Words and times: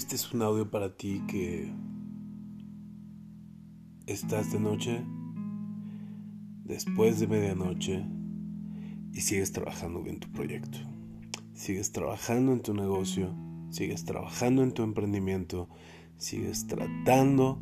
Este 0.00 0.16
es 0.16 0.32
un 0.32 0.40
audio 0.40 0.70
para 0.70 0.96
ti 0.96 1.20
que 1.28 1.70
estás 4.06 4.50
de 4.50 4.58
noche, 4.58 5.04
después 6.64 7.20
de 7.20 7.26
medianoche, 7.26 8.06
y 9.12 9.20
sigues 9.20 9.52
trabajando 9.52 10.02
en 10.06 10.18
tu 10.18 10.32
proyecto. 10.32 10.78
Sigues 11.52 11.92
trabajando 11.92 12.54
en 12.54 12.62
tu 12.62 12.72
negocio, 12.72 13.34
sigues 13.68 14.06
trabajando 14.06 14.62
en 14.62 14.72
tu 14.72 14.84
emprendimiento, 14.84 15.68
sigues 16.16 16.66
tratando 16.66 17.60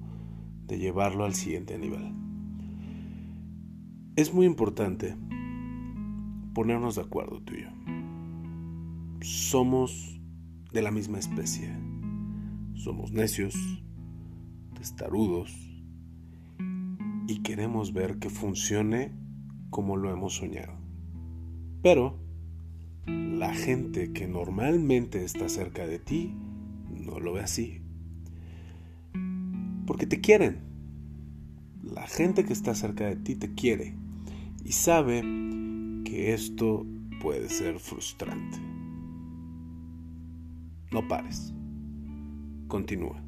de 0.68 0.78
llevarlo 0.78 1.24
al 1.24 1.34
siguiente 1.34 1.76
nivel. 1.76 2.12
Es 4.14 4.32
muy 4.32 4.46
importante 4.46 5.16
ponernos 6.54 6.94
de 6.94 7.02
acuerdo 7.02 7.42
tú 7.42 7.54
y 7.54 7.62
yo. 7.62 7.68
Somos 9.22 10.20
de 10.72 10.82
la 10.82 10.92
misma 10.92 11.18
especie. 11.18 11.87
Somos 12.88 13.12
necios, 13.12 13.54
testarudos 14.72 15.54
y 17.26 17.42
queremos 17.42 17.92
ver 17.92 18.18
que 18.18 18.30
funcione 18.30 19.12
como 19.68 19.98
lo 19.98 20.10
hemos 20.10 20.36
soñado. 20.36 20.72
Pero 21.82 22.18
la 23.04 23.52
gente 23.52 24.14
que 24.14 24.26
normalmente 24.26 25.22
está 25.22 25.50
cerca 25.50 25.86
de 25.86 25.98
ti 25.98 26.34
no 26.88 27.20
lo 27.20 27.34
ve 27.34 27.42
así. 27.42 27.82
Porque 29.86 30.06
te 30.06 30.22
quieren. 30.22 30.60
La 31.82 32.06
gente 32.06 32.46
que 32.46 32.54
está 32.54 32.74
cerca 32.74 33.04
de 33.04 33.16
ti 33.16 33.34
te 33.34 33.52
quiere 33.52 33.96
y 34.64 34.72
sabe 34.72 35.20
que 36.06 36.32
esto 36.32 36.86
puede 37.20 37.50
ser 37.50 37.80
frustrante. 37.80 38.56
No 40.90 41.06
pares. 41.06 41.52
Continúa. 42.68 43.22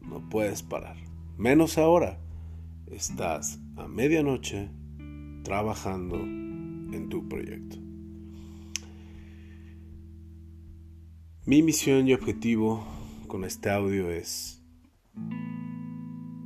No 0.00 0.28
puedes 0.28 0.62
parar. 0.62 0.96
Menos 1.36 1.78
ahora. 1.78 2.18
Estás 2.86 3.60
a 3.76 3.86
medianoche 3.86 4.70
trabajando 5.44 6.16
en 6.16 7.08
tu 7.08 7.28
proyecto. 7.28 7.76
Mi 11.46 11.62
misión 11.62 12.08
y 12.08 12.14
objetivo 12.14 12.84
con 13.26 13.44
este 13.44 13.70
audio 13.70 14.10
es, 14.10 14.62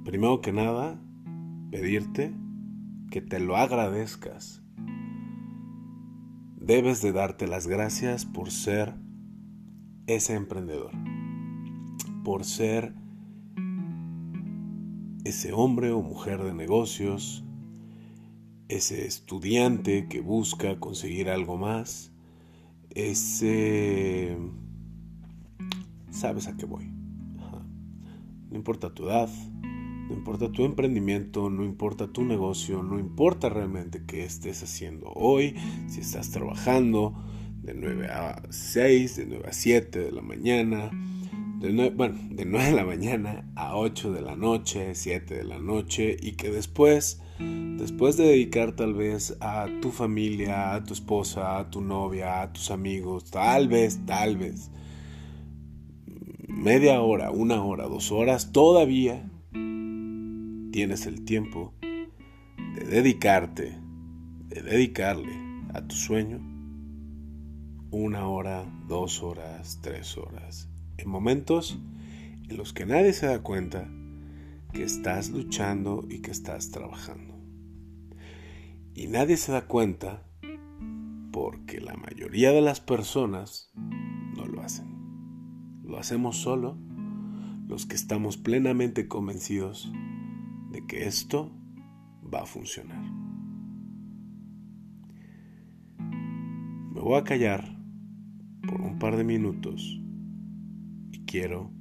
primero 0.05 0.41
que 0.41 0.53
nada, 0.53 1.01
pedirte 1.71 2.35
que 3.11 3.21
te 3.21 3.41
lo 3.41 3.57
agradezcas. 3.57 4.63
Debes 6.57 7.03
de 7.03 7.13
darte 7.13 7.47
las 7.47 7.67
gracias 7.67 8.25
por 8.25 8.51
ser 8.51 8.95
ese 10.07 10.35
emprendedor, 10.35 10.93
por 12.25 12.45
ser 12.45 12.95
ese 15.25 15.53
hombre 15.53 15.93
o 15.93 16.03
mujer 16.03 16.43
de 16.43 16.55
negocios, 16.55 17.45
ese 18.69 19.07
estudiante 19.07 20.09
que 20.09 20.21
busca 20.21 20.81
conseguir 20.81 21.29
algo 21.31 21.57
más, 21.57 22.13
ese 22.91 24.37
sabes 26.11 26.49
a 26.49 26.57
qué 26.57 26.65
voy. 26.65 26.91
No 28.51 28.57
importa 28.57 28.95
tu 28.95 29.05
edad, 29.05 29.29
no 30.09 30.15
importa 30.15 30.51
tu 30.51 30.65
emprendimiento, 30.65 31.51
no 31.51 31.65
importa 31.65 32.13
tu 32.13 32.25
negocio, 32.25 32.83
no 32.83 32.99
importa 32.99 33.49
realmente 33.49 34.05
qué 34.07 34.25
estés 34.25 34.63
haciendo 34.63 35.13
hoy, 35.15 35.57
si 35.89 36.01
estás 36.01 36.31
trabajando 36.31 37.15
de 37.63 37.75
9 37.75 38.09
a 38.09 38.43
6, 38.51 39.17
de 39.17 39.27
9 39.27 39.49
a 39.49 39.53
7 39.53 39.99
de 39.99 40.13
la 40.13 40.23
mañana, 40.23 40.91
de 41.65 41.73
9, 41.73 41.95
bueno, 41.97 42.19
de 42.31 42.45
9 42.45 42.67
de 42.67 42.77
la 42.77 42.85
mañana 42.85 43.51
a 43.55 43.77
8 43.77 44.13
de 44.13 44.21
la 44.21 44.37
noche, 44.37 44.95
7 44.95 45.35
de 45.35 45.45
la 45.45 45.59
noche 45.59 46.15
y 46.21 46.33
que 46.33 46.51
después, 46.51 47.23
después 47.39 48.19
de 48.19 48.25
dedicar 48.25 48.77
tal 48.77 48.93
vez 48.93 49.39
a 49.41 49.67
tu 49.81 49.91
familia, 49.91 50.75
a 50.75 50.85
tu 50.85 50.93
esposa, 50.93 51.59
a 51.59 51.71
tu 51.71 51.81
novia, 51.81 52.43
a 52.43 52.53
tus 52.53 52.71
amigos, 52.71 53.31
tal 53.31 53.69
vez, 53.69 54.05
tal 54.05 54.37
vez, 54.37 54.71
media 56.49 57.01
hora, 57.01 57.31
una 57.31 57.65
hora, 57.65 57.85
dos 57.85 58.13
horas, 58.13 58.53
todavía 58.53 59.31
tienes 59.51 61.07
el 61.07 61.25
tiempo 61.25 61.73
de 61.81 62.85
dedicarte, 62.85 63.79
de 64.49 64.63
dedicarle 64.63 65.33
a 65.73 65.81
tu 65.87 65.95
sueño 65.95 66.41
una 67.91 68.29
hora, 68.29 68.67
dos 68.87 69.23
horas, 69.23 69.79
tres 69.81 70.19
horas, 70.19 70.69
en 70.97 71.09
momentos 71.09 71.79
en 72.49 72.57
los 72.57 72.73
que 72.73 72.87
nadie 72.87 73.13
se 73.13 73.27
da 73.27 73.43
cuenta 73.43 73.89
que 74.73 74.83
estás 74.83 75.31
luchando 75.31 76.05
y 76.11 76.21
que 76.21 76.31
estás 76.31 76.71
trabajando. 76.71 77.35
Y 78.95 79.07
nadie 79.07 79.37
se 79.37 79.53
da 79.53 79.67
cuenta 79.67 80.25
porque 81.33 81.81
la 81.81 81.95
mayoría 81.95 82.53
de 82.53 82.61
las 82.61 82.81
personas 82.81 83.73
no 83.75 84.47
lo 84.47 84.63
hacen. 84.63 84.87
Lo 85.83 85.99
hacemos 85.99 86.37
solo 86.37 86.77
los 87.69 87.87
que 87.87 87.95
estamos 87.95 88.37
plenamente 88.37 89.09
convencidos 89.09 89.91
de 90.71 90.87
que 90.87 91.07
esto 91.07 91.51
va 92.33 92.43
a 92.43 92.47
funcionar. 92.47 93.03
Me 95.99 97.01
voy 97.01 97.19
a 97.19 97.25
callar 97.25 97.79
por 98.67 98.81
un 98.81 98.99
par 98.99 99.17
de 99.17 99.25
minutos 99.25 100.01
quiero 101.35 101.73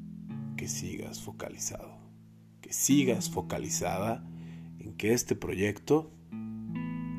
que 0.58 0.68
sigas 0.68 1.22
focalizado, 1.22 1.96
que 2.59 2.74
sigas 2.74 3.30
focalizada 3.30 4.28
en 4.80 4.96
que 4.97 5.14
este 5.14 5.36
proyecto 5.36 6.12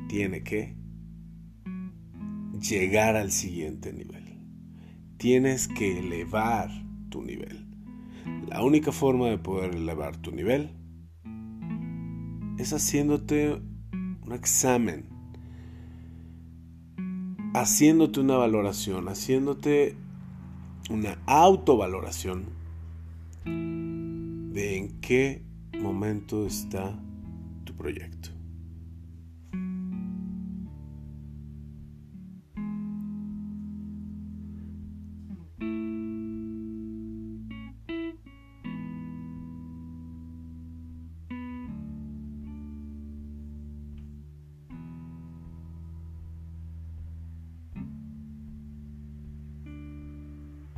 tiene 0.08 0.42
que 0.42 0.74
llegar 2.58 3.14
al 3.14 3.30
siguiente 3.30 3.92
nivel 3.92 4.24
tienes 5.16 5.68
que 5.68 6.00
elevar 6.00 6.70
tu 7.08 7.22
nivel. 7.22 7.68
La 8.48 8.64
única 8.64 8.90
forma 8.90 9.28
de 9.28 9.38
poder 9.38 9.76
elevar 9.76 10.16
tu 10.16 10.32
nivel 10.32 10.72
es 12.58 12.72
haciéndote 12.72 13.62
un 13.92 14.32
examen, 14.32 15.06
haciéndote 17.54 18.18
una 18.18 18.36
valoración, 18.36 19.08
haciéndote 19.08 19.96
una 20.90 21.18
autovaloración 21.26 22.46
de 23.44 24.76
en 24.76 25.00
qué 25.00 25.42
momento 25.80 26.46
está 26.46 26.98
tu 27.64 27.74
proyecto. 27.74 28.33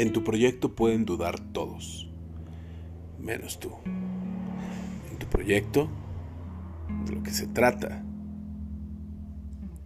En 0.00 0.14
tu 0.14 0.24
proyecto 0.24 0.74
pueden 0.74 1.04
dudar 1.04 1.38
todos, 1.52 2.08
menos 3.18 3.60
tú. 3.60 3.68
En 5.10 5.18
tu 5.18 5.26
proyecto, 5.26 5.90
de 7.04 7.16
lo 7.16 7.22
que 7.22 7.32
se 7.32 7.46
trata 7.46 8.02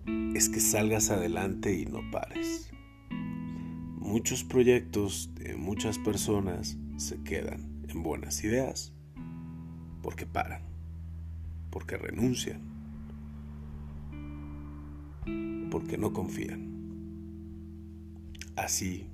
es 0.06 0.48
que 0.48 0.60
salgas 0.60 1.10
adelante 1.10 1.74
y 1.74 1.86
no 1.86 1.98
pares. 2.12 2.70
Muchos 3.10 4.44
proyectos 4.44 5.30
de 5.34 5.56
muchas 5.56 5.98
personas 5.98 6.78
se 6.96 7.20
quedan 7.24 7.82
en 7.88 8.04
buenas 8.04 8.44
ideas 8.44 8.92
porque 10.00 10.26
paran, 10.26 10.62
porque 11.70 11.96
renuncian, 11.96 12.60
porque 15.72 15.98
no 15.98 16.12
confían. 16.12 16.72
Así 18.54 19.08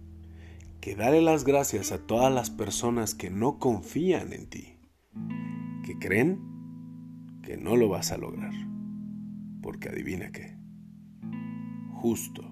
que 0.81 0.97
dale 0.97 1.21
las 1.21 1.44
gracias 1.44 1.93
a 1.93 2.06
todas 2.06 2.32
las 2.32 2.50
personas 2.50 3.15
que 3.15 3.31
no 3.31 3.59
confían 3.59 4.32
en 4.32 4.49
ti, 4.49 4.79
que 5.85 5.99
creen 5.99 6.41
que 7.43 7.56
no 7.56 7.77
lo 7.77 7.88
vas 7.88 8.12
a 8.12 8.17
lograr, 8.17 8.53
porque 9.62 9.91
adivina 9.91 10.32
qué, 10.32 10.56
justo, 11.93 12.43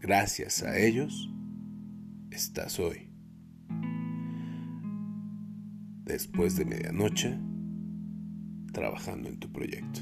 gracias 0.00 0.62
a 0.62 0.78
ellos, 0.78 1.30
estás 2.30 2.80
hoy 2.80 3.12
después 6.04 6.56
de 6.56 6.64
medianoche 6.64 7.38
trabajando 8.72 9.28
en 9.28 9.38
tu 9.38 9.52
proyecto. 9.52 10.00